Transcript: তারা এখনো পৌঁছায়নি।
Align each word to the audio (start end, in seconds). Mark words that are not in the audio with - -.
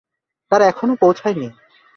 তারা 0.51 0.65
এখনো 0.65 0.93
পৌঁছায়নি। 0.95 1.47